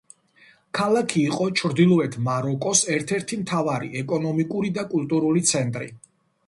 [0.77, 5.97] ქალაქი იყო ჩრდილოეთ მაროკოს ერთ-ერთი მთავარი ეკონომიკური და კულტურული ცენტრი.